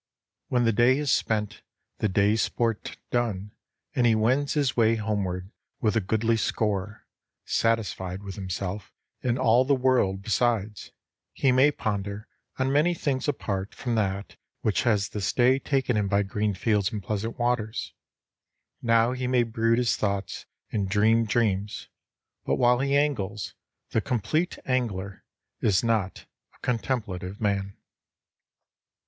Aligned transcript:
When 0.47 0.63
the 0.65 0.73
day 0.73 0.97
is 0.97 1.11
spent, 1.11 1.61
the 1.99 2.09
day's 2.09 2.41
sport 2.41 2.97
done, 3.11 3.51
and 3.95 4.07
he 4.07 4.15
wends 4.15 4.55
his 4.55 4.75
way 4.75 4.95
homeward 4.95 5.51
with 5.79 5.95
a 5.95 5.99
goodly 6.01 6.37
score, 6.37 7.05
satisfied 7.45 8.23
with 8.23 8.33
himself 8.33 8.91
and 9.21 9.37
all 9.37 9.63
the 9.63 9.75
world 9.75 10.23
besides, 10.23 10.89
he 11.33 11.51
may 11.51 11.69
ponder 11.69 12.27
on 12.57 12.71
many 12.73 12.95
things 12.95 13.27
apart 13.27 13.75
from 13.75 13.93
that 13.93 14.37
which 14.61 14.81
has 14.89 15.09
this 15.09 15.31
day 15.33 15.59
taken 15.59 15.95
him 15.95 16.07
by 16.07 16.23
green 16.23 16.55
fields 16.55 16.91
and 16.91 17.03
pleasant 17.03 17.37
waters. 17.37 17.93
Now 18.81 19.11
he 19.11 19.27
may 19.27 19.43
brood 19.43 19.77
his 19.77 19.95
thoughts, 19.95 20.47
and 20.71 20.89
dream 20.89 21.25
dreams; 21.25 21.89
but 22.43 22.55
while 22.55 22.79
he 22.79 22.97
angles, 22.97 23.53
the 23.91 24.01
complete 24.01 24.57
angler 24.65 25.23
is 25.59 25.83
not 25.83 26.25
a 26.55 26.59
contemplative 26.63 27.39
man. 27.39 27.77